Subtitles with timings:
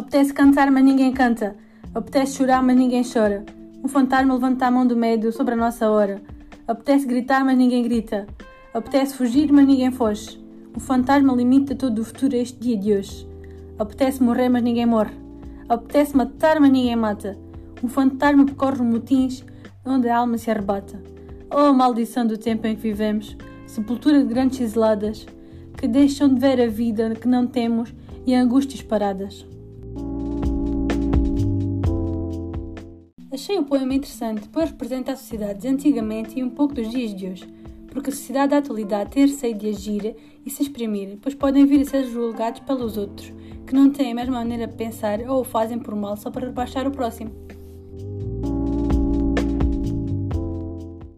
[0.00, 1.54] Apetece cantar, mas ninguém canta.
[1.94, 3.44] Apetece chorar, mas ninguém chora.
[3.84, 6.22] Um fantasma levanta a mão do medo sobre a nossa hora.
[6.66, 8.26] Apetece gritar, mas ninguém grita.
[8.72, 10.42] Apetece fugir, mas ninguém foge.
[10.74, 13.28] Um fantasma limita todo o futuro a este dia de hoje.
[13.78, 15.12] Apetece morrer, mas ninguém morre.
[15.68, 17.36] Apetece matar, mas ninguém mata.
[17.84, 19.44] Um fantasma percorre motins
[19.84, 20.98] onde a alma se arrebata.
[21.54, 23.36] Oh, maldição do tempo em que vivemos,
[23.66, 25.26] sepultura de grandes cizeladas,
[25.76, 27.92] que deixam de ver a vida que não temos
[28.26, 29.44] e angústias paradas.
[33.32, 37.14] Achei o poema interessante, pois representa a sociedade de antigamente e um pouco dos dias
[37.14, 37.46] de hoje,
[37.86, 41.82] porque a sociedade da atualidade tem receio de agir e se exprimir, pois podem vir
[41.82, 43.32] a ser julgados pelos outros,
[43.68, 46.46] que não têm a mesma maneira de pensar ou o fazem por mal só para
[46.46, 47.30] rebaixar o próximo.